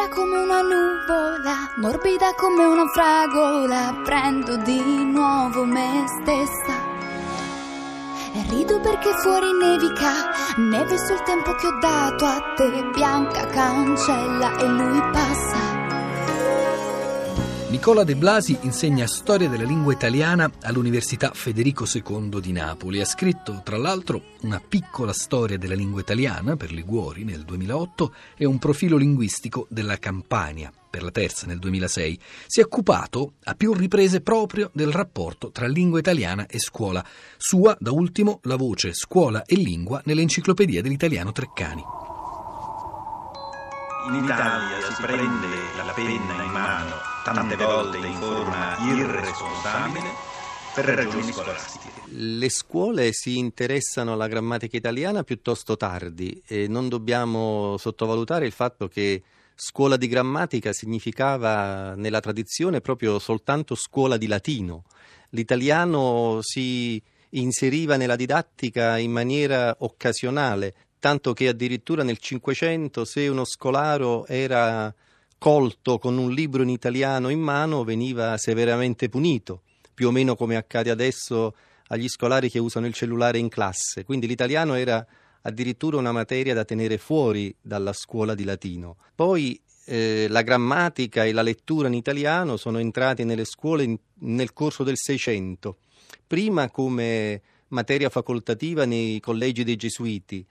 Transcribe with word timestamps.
Morbida 0.00 0.16
come 0.16 0.38
una 0.38 0.62
nuvola, 0.62 1.72
morbida 1.76 2.32
come 2.34 2.64
una 2.64 2.86
fragola, 2.88 4.00
prendo 4.02 4.56
di 4.56 4.80
nuovo 5.04 5.64
me 5.64 6.06
stessa. 6.22 6.72
E 8.32 8.46
rido 8.48 8.80
perché 8.80 9.12
fuori 9.20 9.52
nevica, 9.52 10.10
neve 10.56 10.96
sul 10.96 11.20
tempo 11.24 11.54
che 11.56 11.66
ho 11.66 11.78
dato 11.80 12.24
a 12.24 12.40
te, 12.56 12.88
bianca 12.94 13.46
cancella 13.48 14.56
e 14.56 14.66
lui 14.68 15.00
passa. 15.12 15.59
Nicola 17.70 18.02
De 18.02 18.16
Blasi 18.16 18.58
insegna 18.62 19.06
storia 19.06 19.48
della 19.48 19.62
lingua 19.62 19.92
italiana 19.92 20.50
all'Università 20.62 21.30
Federico 21.32 21.84
II 21.86 22.40
di 22.40 22.50
Napoli. 22.50 23.00
Ha 23.00 23.04
scritto, 23.04 23.60
tra 23.62 23.76
l'altro, 23.76 24.20
una 24.40 24.60
piccola 24.60 25.12
storia 25.12 25.56
della 25.56 25.76
lingua 25.76 26.00
italiana 26.00 26.56
per 26.56 26.72
Liguori 26.72 27.22
nel 27.22 27.44
2008 27.44 28.12
e 28.36 28.44
un 28.44 28.58
profilo 28.58 28.96
linguistico 28.96 29.68
della 29.70 29.98
Campania 29.98 30.72
per 30.90 31.04
la 31.04 31.12
terza 31.12 31.46
nel 31.46 31.60
2006. 31.60 32.20
Si 32.48 32.58
è 32.58 32.64
occupato 32.64 33.34
a 33.44 33.54
più 33.54 33.72
riprese 33.72 34.20
proprio 34.20 34.70
del 34.74 34.90
rapporto 34.90 35.52
tra 35.52 35.68
lingua 35.68 36.00
italiana 36.00 36.46
e 36.48 36.58
scuola. 36.58 37.06
Sua, 37.36 37.76
da 37.78 37.92
ultimo, 37.92 38.40
la 38.42 38.56
voce 38.56 38.92
Scuola 38.94 39.44
e 39.44 39.54
Lingua 39.54 40.02
nell'Enciclopedia 40.06 40.82
dell'Italiano 40.82 41.30
Treccani. 41.30 41.84
In 44.08 44.14
Italia 44.24 44.80
si 44.92 45.02
prende 45.02 45.46
la 45.86 45.92
penna 45.92 46.42
in 46.42 46.50
mano 46.50 47.09
tante 47.24 47.56
volte 47.56 47.98
in 47.98 48.14
forma 48.14 48.76
irresponsabile 48.78 50.08
per 50.74 50.84
ragioni 50.86 51.32
scolastiche. 51.32 51.90
Le 52.06 52.48
scuole 52.48 53.12
si 53.12 53.36
interessano 53.38 54.12
alla 54.12 54.28
grammatica 54.28 54.76
italiana 54.76 55.22
piuttosto 55.22 55.76
tardi 55.76 56.42
e 56.46 56.68
non 56.68 56.88
dobbiamo 56.88 57.76
sottovalutare 57.78 58.46
il 58.46 58.52
fatto 58.52 58.88
che 58.88 59.22
scuola 59.54 59.96
di 59.96 60.08
grammatica 60.08 60.72
significava 60.72 61.94
nella 61.94 62.20
tradizione 62.20 62.80
proprio 62.80 63.18
soltanto 63.18 63.74
scuola 63.74 64.16
di 64.16 64.26
latino. 64.26 64.84
L'italiano 65.30 66.38
si 66.40 67.00
inseriva 67.30 67.96
nella 67.96 68.16
didattica 68.16 68.96
in 68.96 69.12
maniera 69.12 69.76
occasionale, 69.80 70.74
tanto 70.98 71.32
che 71.32 71.48
addirittura 71.48 72.02
nel 72.02 72.18
Cinquecento 72.18 73.04
se 73.04 73.28
uno 73.28 73.44
scolaro 73.44 74.26
era 74.26 74.92
colto 75.40 75.98
con 75.98 76.18
un 76.18 76.32
libro 76.32 76.62
in 76.62 76.68
italiano 76.68 77.30
in 77.30 77.40
mano 77.40 77.82
veniva 77.82 78.36
severamente 78.36 79.08
punito, 79.08 79.62
più 79.94 80.08
o 80.08 80.10
meno 80.10 80.36
come 80.36 80.54
accade 80.54 80.90
adesso 80.90 81.54
agli 81.86 82.08
scolari 82.08 82.50
che 82.50 82.58
usano 82.58 82.86
il 82.86 82.92
cellulare 82.92 83.38
in 83.38 83.48
classe. 83.48 84.04
Quindi 84.04 84.26
l'italiano 84.26 84.74
era 84.74 85.04
addirittura 85.40 85.96
una 85.96 86.12
materia 86.12 86.52
da 86.52 86.66
tenere 86.66 86.98
fuori 86.98 87.56
dalla 87.58 87.94
scuola 87.94 88.34
di 88.34 88.44
latino. 88.44 88.98
Poi 89.14 89.58
eh, 89.86 90.26
la 90.28 90.42
grammatica 90.42 91.24
e 91.24 91.32
la 91.32 91.40
lettura 91.40 91.88
in 91.88 91.94
italiano 91.94 92.58
sono 92.58 92.78
entrati 92.78 93.24
nelle 93.24 93.46
scuole 93.46 93.84
in, 93.84 93.96
nel 94.18 94.52
corso 94.52 94.84
del 94.84 94.98
Seicento, 94.98 95.78
prima 96.26 96.68
come 96.70 97.40
materia 97.68 98.10
facoltativa 98.10 98.84
nei 98.84 99.18
collegi 99.20 99.64
dei 99.64 99.76
gesuiti 99.76 100.46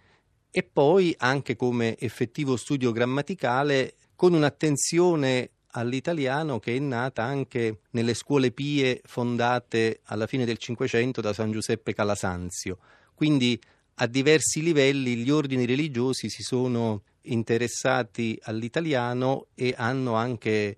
e 0.49 0.63
poi 0.63 1.13
anche 1.19 1.55
come 1.55 1.95
effettivo 1.99 2.57
studio 2.57 2.91
grammaticale 2.91 3.93
con 4.19 4.33
un'attenzione 4.33 5.51
all'italiano 5.67 6.59
che 6.59 6.75
è 6.75 6.79
nata 6.79 7.23
anche 7.23 7.83
nelle 7.91 8.13
scuole 8.13 8.51
pie 8.51 8.99
fondate 9.05 10.01
alla 10.07 10.27
fine 10.27 10.43
del 10.43 10.57
Cinquecento 10.57 11.21
da 11.21 11.31
San 11.31 11.53
Giuseppe 11.53 11.93
Calasanzio. 11.93 12.79
Quindi 13.15 13.57
a 13.95 14.07
diversi 14.07 14.61
livelli 14.61 15.15
gli 15.15 15.29
ordini 15.29 15.65
religiosi 15.65 16.27
si 16.27 16.43
sono 16.43 17.03
interessati 17.21 18.37
all'italiano 18.41 19.47
e 19.55 19.73
hanno 19.77 20.15
anche 20.15 20.75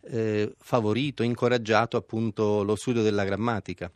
eh, 0.00 0.54
favorito, 0.56 1.24
incoraggiato 1.24 1.96
appunto 1.96 2.62
lo 2.62 2.76
studio 2.76 3.02
della 3.02 3.24
grammatica. 3.24 3.90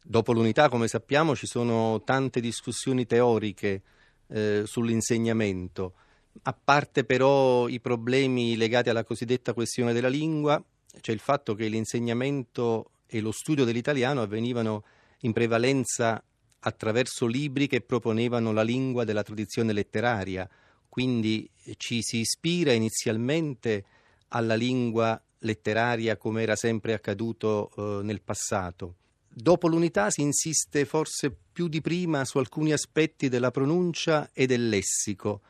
Dopo 0.00 0.32
l'unità, 0.32 0.68
come 0.68 0.86
sappiamo, 0.86 1.34
ci 1.34 1.48
sono 1.48 2.00
tante 2.04 2.38
discussioni 2.38 3.04
teoriche 3.04 3.82
eh, 4.28 4.62
sull'insegnamento. 4.64 5.94
A 6.42 6.52
parte 6.52 7.04
però 7.04 7.68
i 7.68 7.80
problemi 7.80 8.56
legati 8.56 8.88
alla 8.88 9.04
cosiddetta 9.04 9.52
questione 9.52 9.92
della 9.92 10.08
lingua, 10.08 10.62
c'è 11.00 11.12
il 11.12 11.20
fatto 11.20 11.54
che 11.54 11.68
l'insegnamento 11.68 12.90
e 13.06 13.20
lo 13.20 13.32
studio 13.32 13.64
dell'italiano 13.64 14.22
avvenivano 14.22 14.84
in 15.20 15.32
prevalenza 15.32 16.22
attraverso 16.60 17.26
libri 17.26 17.66
che 17.66 17.80
proponevano 17.80 18.52
la 18.52 18.62
lingua 18.62 19.04
della 19.04 19.22
tradizione 19.22 19.72
letteraria, 19.72 20.48
quindi 20.88 21.48
ci 21.76 22.02
si 22.02 22.18
ispira 22.18 22.72
inizialmente 22.72 23.84
alla 24.28 24.54
lingua 24.54 25.20
letteraria 25.38 26.16
come 26.16 26.42
era 26.42 26.56
sempre 26.56 26.92
accaduto 26.92 27.70
eh, 27.76 28.02
nel 28.02 28.22
passato. 28.22 28.96
Dopo 29.28 29.66
l'unità 29.66 30.10
si 30.10 30.20
insiste 30.20 30.84
forse 30.84 31.34
più 31.52 31.68
di 31.68 31.80
prima 31.80 32.24
su 32.24 32.38
alcuni 32.38 32.72
aspetti 32.72 33.28
della 33.28 33.50
pronuncia 33.50 34.30
e 34.32 34.46
del 34.46 34.68
lessico, 34.68 35.40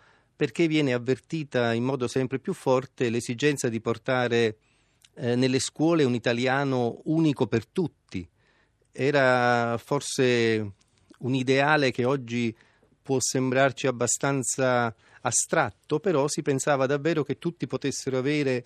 perché 0.43 0.67
viene 0.67 0.93
avvertita 0.93 1.73
in 1.73 1.85
modo 1.85 2.09
sempre 2.09 2.41
più 2.41 2.53
forte 2.53 3.11
l'esigenza 3.11 3.69
di 3.69 3.81
portare 3.81 4.57
eh, 5.15 5.37
nelle 5.37 5.61
scuole 5.61 6.03
un 6.03 6.15
italiano 6.15 7.01
unico 7.05 7.47
per 7.47 7.65
tutti. 7.65 8.29
Era 8.91 9.79
forse 9.79 10.73
un 11.19 11.35
ideale 11.37 11.93
che 11.93 12.05
oggi 12.05 12.53
può 13.01 13.19
sembrarci 13.21 13.87
abbastanza 13.87 14.93
astratto, 15.21 16.01
però 16.01 16.27
si 16.27 16.43
pensava 16.43 16.87
davvero 16.87 17.23
che 17.23 17.39
tutti 17.39 17.69
potessero 17.69 18.19
avere 18.19 18.65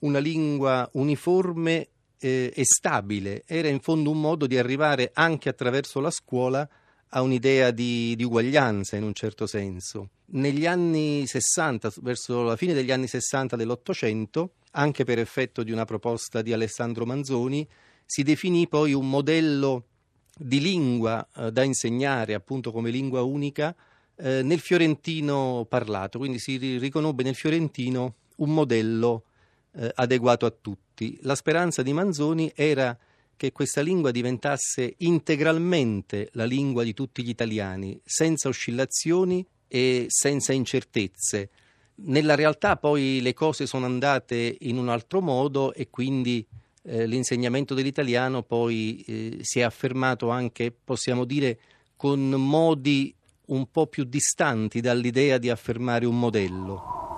una 0.00 0.18
lingua 0.18 0.90
uniforme 0.94 1.86
eh, 2.18 2.52
e 2.52 2.64
stabile. 2.64 3.44
Era 3.46 3.68
in 3.68 3.78
fondo 3.78 4.10
un 4.10 4.20
modo 4.20 4.48
di 4.48 4.58
arrivare 4.58 5.12
anche 5.14 5.48
attraverso 5.48 6.00
la 6.00 6.10
scuola 6.10 6.68
a 7.14 7.20
un'idea 7.20 7.70
di, 7.70 8.14
di, 8.16 8.24
uguaglianza 8.24 8.96
in 8.96 9.02
un 9.02 9.12
certo 9.12 9.46
senso. 9.46 10.10
Negli 10.32 10.66
anni 10.66 11.26
60, 11.26 11.92
verso 12.00 12.42
la 12.42 12.56
fine 12.56 12.72
degli 12.72 12.90
anni 12.90 13.06
60 13.06 13.56
dell'Ottocento, 13.56 14.54
anche 14.72 15.04
per 15.04 15.18
effetto 15.18 15.62
di 15.62 15.72
una 15.72 15.84
proposta 15.84 16.40
di 16.40 16.52
Alessandro 16.52 17.04
Manzoni, 17.04 17.68
si 18.06 18.22
definì 18.22 18.66
poi 18.66 18.94
un 18.94 19.08
modello 19.08 19.86
di 20.34 20.60
lingua 20.60 21.26
eh, 21.36 21.52
da 21.52 21.62
insegnare 21.62 22.32
appunto 22.32 22.72
come 22.72 22.90
lingua 22.90 23.20
unica 23.22 23.74
eh, 24.16 24.42
nel 24.42 24.60
fiorentino 24.60 25.66
parlato, 25.68 26.18
quindi 26.18 26.38
si 26.38 26.78
riconobbe 26.78 27.22
nel 27.22 27.34
fiorentino 27.34 28.14
un 28.36 28.54
modello 28.54 29.24
eh, 29.72 29.90
adeguato 29.94 30.46
a 30.46 30.50
tutti. 30.50 31.18
La 31.22 31.34
speranza 31.34 31.82
di 31.82 31.92
Manzoni 31.92 32.50
era 32.54 32.96
che 33.36 33.52
questa 33.52 33.80
lingua 33.80 34.10
diventasse 34.10 34.94
integralmente 34.98 36.30
la 36.32 36.44
lingua 36.44 36.84
di 36.84 36.94
tutti 36.94 37.22
gli 37.22 37.28
italiani, 37.28 38.00
senza 38.04 38.48
oscillazioni 38.48 39.44
e 39.68 40.06
senza 40.08 40.52
incertezze. 40.52 41.50
Nella 41.94 42.34
realtà 42.34 42.76
poi 42.76 43.20
le 43.20 43.34
cose 43.34 43.66
sono 43.66 43.86
andate 43.86 44.56
in 44.60 44.78
un 44.78 44.88
altro 44.88 45.20
modo 45.20 45.72
e 45.72 45.88
quindi 45.90 46.44
eh, 46.84 47.06
l'insegnamento 47.06 47.74
dell'italiano 47.74 48.42
poi 48.42 49.04
eh, 49.06 49.38
si 49.42 49.60
è 49.60 49.62
affermato 49.62 50.30
anche, 50.30 50.72
possiamo 50.72 51.24
dire, 51.24 51.58
con 51.96 52.30
modi 52.30 53.14
un 53.46 53.70
po' 53.70 53.86
più 53.86 54.04
distanti 54.04 54.80
dall'idea 54.80 55.38
di 55.38 55.50
affermare 55.50 56.06
un 56.06 56.18
modello. 56.18 57.11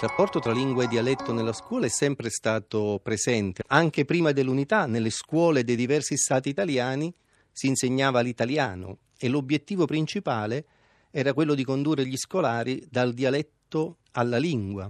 Il 0.00 0.06
rapporto 0.06 0.38
tra 0.38 0.52
lingua 0.52 0.84
e 0.84 0.86
dialetto 0.86 1.32
nella 1.32 1.52
scuola 1.52 1.86
è 1.86 1.88
sempre 1.88 2.30
stato 2.30 3.00
presente. 3.02 3.64
Anche 3.66 4.04
prima 4.04 4.30
dell'unità, 4.30 4.86
nelle 4.86 5.10
scuole 5.10 5.64
dei 5.64 5.74
diversi 5.74 6.16
stati 6.16 6.48
italiani 6.48 7.12
si 7.50 7.66
insegnava 7.66 8.20
l'italiano 8.20 8.98
e 9.18 9.28
l'obiettivo 9.28 9.86
principale 9.86 10.64
era 11.10 11.32
quello 11.34 11.56
di 11.56 11.64
condurre 11.64 12.06
gli 12.06 12.16
scolari 12.16 12.86
dal 12.88 13.12
dialetto 13.12 13.96
alla 14.12 14.38
lingua. 14.38 14.88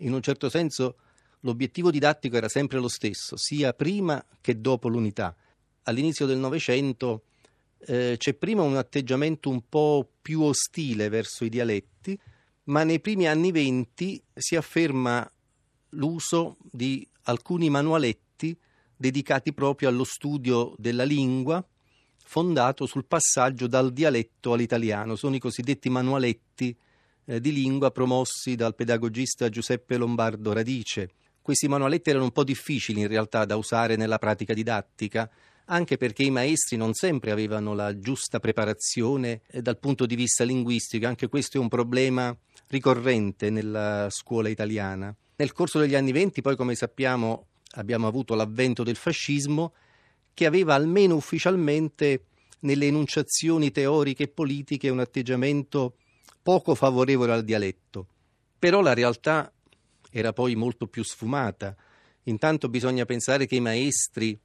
In 0.00 0.12
un 0.12 0.20
certo 0.20 0.50
senso 0.50 0.96
l'obiettivo 1.40 1.90
didattico 1.90 2.36
era 2.36 2.50
sempre 2.50 2.78
lo 2.78 2.88
stesso, 2.88 3.38
sia 3.38 3.72
prima 3.72 4.22
che 4.42 4.60
dopo 4.60 4.88
l'unità. 4.88 5.34
All'inizio 5.84 6.26
del 6.26 6.36
Novecento 6.36 7.22
eh, 7.86 8.16
c'è 8.18 8.34
prima 8.34 8.60
un 8.60 8.76
atteggiamento 8.76 9.48
un 9.48 9.62
po' 9.66 10.06
più 10.20 10.42
ostile 10.42 11.08
verso 11.08 11.46
i 11.46 11.48
dialetti, 11.48 12.20
ma 12.64 12.84
nei 12.84 13.00
primi 13.00 13.26
anni 13.26 13.50
venti 13.50 14.22
si 14.34 14.56
afferma 14.56 15.28
l'uso 15.90 16.56
di 16.70 17.06
alcuni 17.22 17.70
manualetti 17.70 18.56
dedicati 18.96 19.52
proprio 19.52 19.88
allo 19.88 20.04
studio 20.04 20.74
della 20.78 21.04
lingua, 21.04 21.64
fondato 22.24 22.86
sul 22.86 23.04
passaggio 23.04 23.66
dal 23.66 23.92
dialetto 23.92 24.52
all'italiano. 24.52 25.16
Sono 25.16 25.34
i 25.34 25.40
cosiddetti 25.40 25.90
manualetti 25.90 26.76
eh, 27.24 27.40
di 27.40 27.52
lingua 27.52 27.90
promossi 27.90 28.54
dal 28.54 28.74
pedagogista 28.74 29.48
Giuseppe 29.48 29.96
Lombardo 29.96 30.52
Radice. 30.52 31.10
Questi 31.42 31.66
manualetti 31.66 32.10
erano 32.10 32.26
un 32.26 32.30
po' 32.30 32.44
difficili 32.44 33.00
in 33.00 33.08
realtà 33.08 33.44
da 33.44 33.56
usare 33.56 33.96
nella 33.96 34.18
pratica 34.18 34.54
didattica, 34.54 35.28
anche 35.66 35.96
perché 35.96 36.24
i 36.24 36.30
maestri 36.30 36.76
non 36.76 36.94
sempre 36.94 37.30
avevano 37.30 37.74
la 37.74 37.98
giusta 37.98 38.40
preparazione 38.40 39.42
eh, 39.48 39.62
dal 39.62 39.78
punto 39.78 40.06
di 40.06 40.16
vista 40.16 40.44
linguistico, 40.44 41.06
anche 41.06 41.28
questo 41.28 41.58
è 41.58 41.60
un 41.60 41.68
problema 41.68 42.36
ricorrente 42.68 43.50
nella 43.50 44.08
scuola 44.10 44.48
italiana. 44.48 45.14
Nel 45.36 45.52
corso 45.52 45.78
degli 45.78 45.94
anni 45.94 46.12
venti, 46.12 46.40
poi 46.40 46.56
come 46.56 46.74
sappiamo, 46.74 47.46
abbiamo 47.72 48.06
avuto 48.06 48.34
l'avvento 48.34 48.82
del 48.82 48.96
fascismo 48.96 49.72
che 50.34 50.46
aveva 50.46 50.74
almeno 50.74 51.14
ufficialmente 51.14 52.26
nelle 52.60 52.86
enunciazioni 52.86 53.70
teoriche 53.70 54.24
e 54.24 54.28
politiche 54.28 54.88
un 54.88 55.00
atteggiamento 55.00 55.96
poco 56.42 56.74
favorevole 56.74 57.32
al 57.32 57.44
dialetto. 57.44 58.06
Però 58.58 58.80
la 58.80 58.94
realtà 58.94 59.52
era 60.10 60.32
poi 60.32 60.54
molto 60.54 60.86
più 60.86 61.02
sfumata. 61.02 61.74
Intanto 62.24 62.68
bisogna 62.68 63.04
pensare 63.04 63.46
che 63.46 63.56
i 63.56 63.60
maestri 63.60 64.38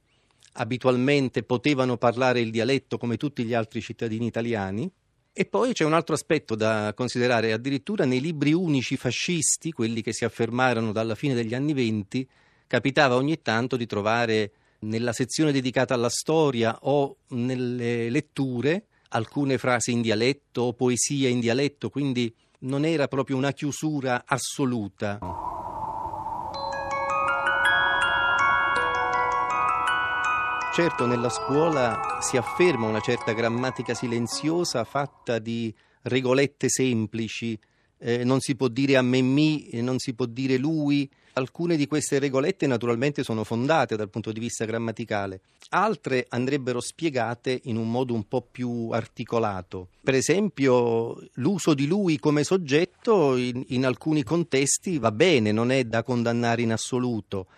abitualmente 0.54 1.42
potevano 1.42 1.96
parlare 1.96 2.40
il 2.40 2.50
dialetto 2.50 2.98
come 2.98 3.16
tutti 3.16 3.44
gli 3.44 3.54
altri 3.54 3.80
cittadini 3.80 4.26
italiani. 4.26 4.90
E 5.32 5.44
poi 5.44 5.72
c'è 5.72 5.84
un 5.84 5.92
altro 5.92 6.14
aspetto 6.14 6.56
da 6.56 6.92
considerare, 6.96 7.52
addirittura 7.52 8.04
nei 8.04 8.20
libri 8.20 8.52
unici 8.52 8.96
fascisti, 8.96 9.70
quelli 9.70 10.02
che 10.02 10.12
si 10.12 10.24
affermarono 10.24 10.90
dalla 10.90 11.14
fine 11.14 11.34
degli 11.34 11.54
anni 11.54 11.74
venti, 11.74 12.28
capitava 12.66 13.14
ogni 13.14 13.40
tanto 13.40 13.76
di 13.76 13.86
trovare 13.86 14.52
nella 14.80 15.12
sezione 15.12 15.52
dedicata 15.52 15.94
alla 15.94 16.08
storia 16.08 16.76
o 16.82 17.18
nelle 17.28 18.10
letture 18.10 18.86
alcune 19.10 19.58
frasi 19.58 19.92
in 19.92 20.02
dialetto 20.02 20.62
o 20.62 20.72
poesia 20.74 21.28
in 21.28 21.40
dialetto, 21.40 21.88
quindi 21.88 22.34
non 22.60 22.84
era 22.84 23.08
proprio 23.08 23.36
una 23.36 23.52
chiusura 23.52 24.24
assoluta. 24.26 25.18
Certo, 30.78 31.06
nella 31.06 31.28
scuola 31.28 32.18
si 32.20 32.36
afferma 32.36 32.86
una 32.86 33.00
certa 33.00 33.32
grammatica 33.32 33.94
silenziosa 33.94 34.84
fatta 34.84 35.40
di 35.40 35.74
regolette 36.02 36.68
semplici, 36.68 37.58
eh, 37.98 38.22
non 38.22 38.38
si 38.38 38.54
può 38.54 38.68
dire 38.68 38.96
a 38.96 39.02
me 39.02 39.20
mi, 39.20 39.70
non 39.82 39.98
si 39.98 40.14
può 40.14 40.24
dire 40.24 40.56
lui. 40.56 41.10
Alcune 41.32 41.74
di 41.74 41.88
queste 41.88 42.20
regolette 42.20 42.68
naturalmente 42.68 43.24
sono 43.24 43.42
fondate 43.42 43.96
dal 43.96 44.08
punto 44.08 44.30
di 44.30 44.38
vista 44.38 44.64
grammaticale, 44.66 45.40
altre 45.70 46.26
andrebbero 46.28 46.80
spiegate 46.80 47.60
in 47.64 47.76
un 47.76 47.90
modo 47.90 48.14
un 48.14 48.28
po' 48.28 48.46
più 48.48 48.90
articolato. 48.92 49.88
Per 50.00 50.14
esempio, 50.14 51.18
l'uso 51.34 51.74
di 51.74 51.88
lui 51.88 52.20
come 52.20 52.44
soggetto 52.44 53.34
in, 53.34 53.64
in 53.70 53.84
alcuni 53.84 54.22
contesti 54.22 54.98
va 54.98 55.10
bene, 55.10 55.50
non 55.50 55.72
è 55.72 55.82
da 55.82 56.04
condannare 56.04 56.62
in 56.62 56.70
assoluto 56.70 57.48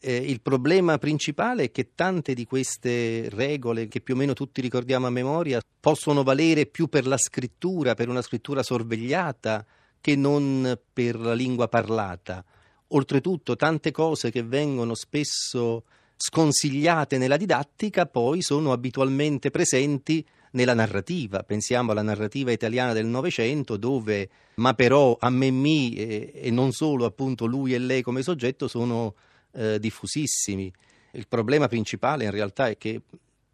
eh, 0.00 0.16
il 0.16 0.40
problema 0.40 0.96
principale 0.98 1.64
è 1.64 1.70
che 1.70 1.90
tante 1.94 2.32
di 2.32 2.46
queste 2.46 3.28
regole, 3.30 3.86
che 3.88 4.00
più 4.00 4.14
o 4.14 4.16
meno 4.16 4.32
tutti 4.32 4.60
ricordiamo 4.60 5.06
a 5.06 5.10
memoria, 5.10 5.60
possono 5.78 6.22
valere 6.22 6.66
più 6.66 6.88
per 6.88 7.06
la 7.06 7.18
scrittura, 7.18 7.94
per 7.94 8.08
una 8.08 8.22
scrittura 8.22 8.62
sorvegliata, 8.62 9.64
che 10.00 10.16
non 10.16 10.78
per 10.92 11.18
la 11.20 11.34
lingua 11.34 11.68
parlata. 11.68 12.42
Oltretutto, 12.88 13.54
tante 13.56 13.90
cose 13.90 14.30
che 14.30 14.42
vengono 14.42 14.94
spesso 14.94 15.84
sconsigliate 16.16 17.18
nella 17.18 17.36
didattica 17.36 18.06
poi 18.06 18.42
sono 18.42 18.72
abitualmente 18.72 19.50
presenti 19.50 20.24
nella 20.52 20.74
narrativa. 20.74 21.42
Pensiamo 21.42 21.92
alla 21.92 22.02
narrativa 22.02 22.50
italiana 22.50 22.92
del 22.92 23.06
Novecento 23.06 23.76
dove 23.76 24.28
ma 24.54 24.74
però 24.74 25.16
a 25.18 25.30
me 25.30 25.50
mi 25.50 25.94
e, 25.94 26.32
e 26.34 26.50
non 26.50 26.72
solo 26.72 27.04
appunto 27.04 27.46
lui 27.46 27.72
e 27.74 27.78
lei 27.78 28.02
come 28.02 28.22
soggetto 28.22 28.68
sono 28.68 29.14
eh, 29.52 29.78
diffusissimi. 29.78 30.72
Il 31.12 31.26
problema 31.28 31.68
principale 31.68 32.24
in 32.24 32.30
realtà 32.30 32.68
è 32.68 32.76
che 32.76 33.00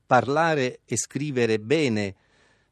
parlare 0.07 0.81
e 0.85 0.97
scrivere 0.97 1.59
bene 1.59 2.15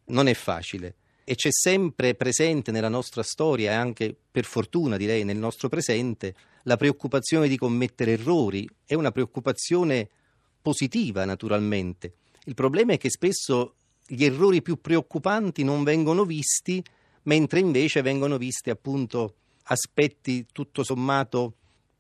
non 0.06 0.28
è 0.28 0.34
facile 0.34 0.94
e 1.24 1.34
c'è 1.34 1.48
sempre 1.50 2.14
presente 2.14 2.70
nella 2.70 2.90
nostra 2.90 3.22
storia 3.22 3.72
e 3.72 3.74
anche 3.74 4.14
per 4.30 4.44
fortuna 4.44 4.98
direi 4.98 5.24
nel 5.24 5.38
nostro 5.38 5.68
presente 5.68 6.34
la 6.64 6.76
preoccupazione 6.76 7.48
di 7.48 7.56
commettere 7.56 8.12
errori. 8.12 8.68
È 8.84 8.94
una 8.94 9.10
preoccupazione 9.10 10.08
positiva 10.60 11.24
naturalmente. 11.24 12.14
Il 12.44 12.54
problema 12.54 12.92
è 12.92 12.98
che 12.98 13.10
spesso 13.10 13.74
gli 14.06 14.24
errori 14.24 14.60
più 14.60 14.80
preoccupanti 14.80 15.64
non 15.64 15.82
vengono 15.82 16.24
visti, 16.24 16.84
mentre 17.22 17.60
invece 17.60 18.02
vengono 18.02 18.36
visti 18.36 18.68
appunto 18.68 19.36
aspetti 19.64 20.46
tutto 20.52 20.84
sommato 20.84 21.54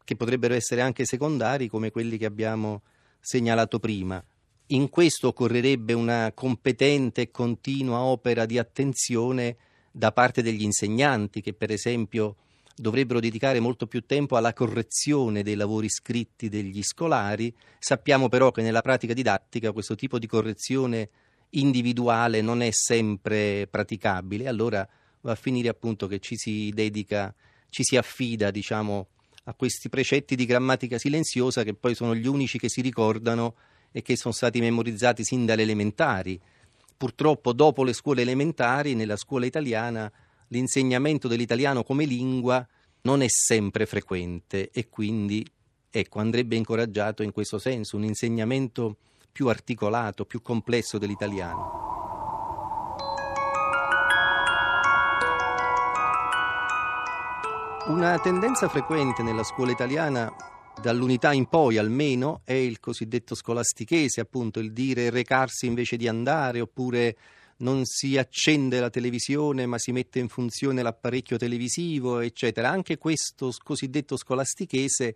che 0.04 0.16
potrebbero 0.16 0.54
essere 0.54 0.80
anche 0.80 1.04
secondari 1.04 1.68
come 1.68 1.90
quelli 1.90 2.18
che 2.18 2.26
abbiamo 2.26 2.82
segnalato 3.20 3.78
prima. 3.78 4.22
In 4.68 4.88
questo 4.88 5.28
occorrerebbe 5.28 5.92
una 5.92 6.32
competente 6.34 7.22
e 7.22 7.30
continua 7.30 8.00
opera 8.00 8.46
di 8.46 8.58
attenzione 8.58 9.56
da 9.90 10.12
parte 10.12 10.42
degli 10.42 10.62
insegnanti 10.62 11.40
che 11.40 11.52
per 11.52 11.70
esempio 11.70 12.36
dovrebbero 12.76 13.20
dedicare 13.20 13.60
molto 13.60 13.86
più 13.86 14.04
tempo 14.04 14.36
alla 14.36 14.52
correzione 14.52 15.42
dei 15.42 15.54
lavori 15.54 15.88
scritti 15.88 16.48
degli 16.48 16.82
scolari. 16.82 17.54
Sappiamo 17.78 18.28
però 18.28 18.50
che 18.50 18.62
nella 18.62 18.82
pratica 18.82 19.12
didattica 19.12 19.72
questo 19.72 19.94
tipo 19.94 20.18
di 20.18 20.26
correzione 20.26 21.08
individuale 21.50 22.40
non 22.40 22.62
è 22.62 22.70
sempre 22.72 23.68
praticabile, 23.68 24.48
allora 24.48 24.86
va 25.20 25.32
a 25.32 25.36
finire 25.36 25.68
appunto 25.68 26.06
che 26.06 26.18
ci 26.18 26.36
si 26.36 26.70
dedica, 26.74 27.32
ci 27.68 27.84
si 27.84 27.96
affida, 27.96 28.50
diciamo, 28.50 29.08
a 29.44 29.54
questi 29.54 29.88
precetti 29.88 30.36
di 30.36 30.46
grammatica 30.46 30.98
silenziosa 30.98 31.62
che 31.62 31.74
poi 31.74 31.94
sono 31.94 32.14
gli 32.14 32.26
unici 32.26 32.58
che 32.58 32.68
si 32.68 32.80
ricordano 32.80 33.54
e 33.92 34.02
che 34.02 34.16
sono 34.16 34.32
stati 34.32 34.60
memorizzati 34.60 35.24
sin 35.24 35.44
dalle 35.44 35.62
elementari. 35.62 36.40
Purtroppo 36.96 37.52
dopo 37.52 37.84
le 37.84 37.92
scuole 37.92 38.22
elementari, 38.22 38.94
nella 38.94 39.16
scuola 39.16 39.46
italiana, 39.46 40.10
l'insegnamento 40.48 41.28
dell'italiano 41.28 41.82
come 41.82 42.04
lingua 42.04 42.66
non 43.02 43.22
è 43.22 43.26
sempre 43.28 43.86
frequente 43.86 44.70
e 44.70 44.88
quindi 44.88 45.46
ecco, 45.90 46.18
andrebbe 46.18 46.56
incoraggiato 46.56 47.22
in 47.22 47.32
questo 47.32 47.58
senso 47.58 47.96
un 47.96 48.04
insegnamento 48.04 48.96
più 49.30 49.48
articolato, 49.48 50.24
più 50.24 50.42
complesso 50.42 50.98
dell'italiano. 50.98 51.93
Una 57.86 58.18
tendenza 58.18 58.66
frequente 58.70 59.22
nella 59.22 59.42
scuola 59.42 59.70
italiana, 59.70 60.34
dall'unità 60.80 61.34
in 61.34 61.44
poi 61.44 61.76
almeno, 61.76 62.40
è 62.42 62.54
il 62.54 62.80
cosiddetto 62.80 63.34
scolastichese, 63.34 64.22
appunto 64.22 64.58
il 64.58 64.72
dire 64.72 65.10
recarsi 65.10 65.66
invece 65.66 65.98
di 65.98 66.08
andare, 66.08 66.62
oppure 66.62 67.14
non 67.58 67.84
si 67.84 68.16
accende 68.16 68.80
la 68.80 68.88
televisione 68.88 69.66
ma 69.66 69.78
si 69.78 69.92
mette 69.92 70.18
in 70.18 70.28
funzione 70.28 70.80
l'apparecchio 70.80 71.36
televisivo, 71.36 72.20
eccetera. 72.20 72.70
Anche 72.70 72.96
questo 72.96 73.52
cosiddetto 73.62 74.16
scolastichese 74.16 75.14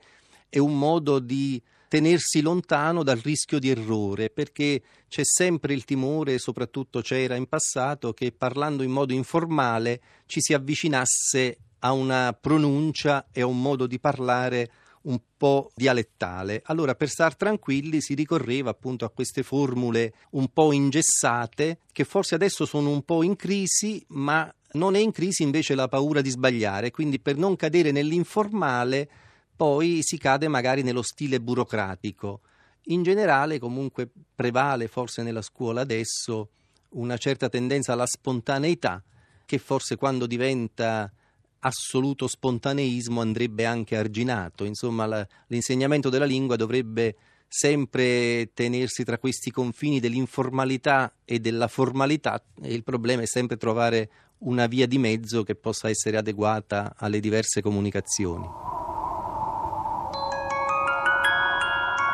è 0.51 0.59
un 0.59 0.79
modo 0.79 1.21
di 1.21 1.61
tenersi 1.89 2.43
lontano 2.43 3.03
dal 3.03 3.17
rischio 3.17 3.59
di 3.59 3.71
errore, 3.71 4.29
perché 4.29 4.83
c'è 5.09 5.25
sempre 5.25 5.73
il 5.73 5.85
timore, 5.85 6.37
soprattutto 6.37 7.01
c'era 7.01 7.35
in 7.35 7.47
passato, 7.47 8.13
che 8.13 8.31
parlando 8.31 8.83
in 8.83 8.91
modo 8.91 9.15
informale 9.15 10.03
ci 10.27 10.43
si 10.43 10.53
avvicinasse 10.53 11.57
a 11.81 11.93
una 11.93 12.37
pronuncia 12.39 13.27
e 13.33 13.43
un 13.43 13.61
modo 13.61 13.87
di 13.87 13.99
parlare 13.99 14.71
un 15.03 15.21
po' 15.37 15.71
dialettale. 15.75 16.63
Allora, 16.67 16.95
per 16.95 17.09
star 17.09 17.37
tranquilli 17.37 18.01
si 18.01 18.15
ricorreva 18.15 18.71
appunto 18.71 19.05
a 19.05 19.11
queste 19.11 19.43
formule 19.43 20.15
un 20.31 20.49
po' 20.53 20.73
ingessate, 20.73 21.81
che 21.93 22.05
forse 22.05 22.35
adesso 22.35 22.67
sono 22.67 22.91
un 22.91 23.03
po' 23.03 23.23
in 23.23 23.37
crisi, 23.37 24.05
ma 24.09 24.53
non 24.73 24.95
è 24.95 24.99
in 24.99 25.13
crisi 25.13 25.43
invece 25.43 25.75
la 25.75 25.89
paura 25.89 26.21
di 26.21 26.31
sbagliare, 26.31 26.91
quindi 26.91 27.21
per 27.21 27.37
non 27.37 27.57
cadere 27.57 27.91
nell'informale 27.91 29.09
poi 29.57 30.01
si 30.03 30.19
cade 30.19 30.47
magari 30.47 30.83
nello 30.83 31.03
stile 31.03 31.41
burocratico. 31.41 32.43
In 32.91 33.03
generale 33.03 33.59
comunque 33.59 34.09
prevale 34.35 34.87
forse 34.89 35.23
nella 35.23 35.43
scuola 35.43 35.81
adesso 35.81 36.51
una 36.91 37.17
certa 37.17 37.49
tendenza 37.49 37.93
alla 37.93 38.07
spontaneità 38.07 39.03
che 39.45 39.59
forse 39.59 39.97
quando 39.97 40.27
diventa 40.27 41.11
assoluto 41.61 42.27
spontaneismo 42.27 43.21
andrebbe 43.21 43.65
anche 43.65 43.97
arginato, 43.97 44.65
insomma 44.65 45.07
la, 45.07 45.27
l'insegnamento 45.49 46.09
della 46.09 46.25
lingua 46.25 46.57
dovrebbe 46.57 47.17
sempre 47.49 48.51
tenersi 48.53 49.05
tra 49.05 49.19
questi 49.19 49.51
confini 49.51 50.01
dell'informalità 50.01 51.13
e 51.25 51.39
della 51.41 51.67
formalità 51.67 52.43
e 52.63 52.75
il 52.75 52.85
problema 52.85 53.23
è 53.23 53.27
sempre 53.27 53.57
trovare 53.57 54.11
una 54.41 54.67
via 54.67 54.87
di 54.87 54.99
mezzo 54.99 55.43
che 55.43 55.55
possa 55.55 55.89
essere 55.89 56.17
adeguata 56.17 56.95
alle 56.97 57.21
diverse 57.21 57.63
comunicazioni. 57.63 58.47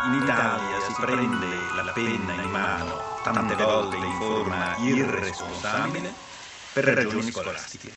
In 0.07 0.21
Italia 0.23 0.81
si 0.81 0.93
prende 1.01 1.47
la 1.75 1.93
penna 1.93 2.43
in 2.43 2.51
mano 2.51 3.13
tante 3.23 3.55
volte 3.55 3.97
in 3.97 4.13
forma 4.19 4.77
irresponsabile 4.77 6.13
per 6.73 6.85
ragioni 6.85 7.31
scolastiche. 7.31 7.93